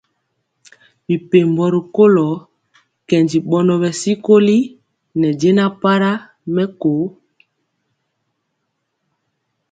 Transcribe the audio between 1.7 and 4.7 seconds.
rikolo kɛndi bɔnɔ bɛ sikoli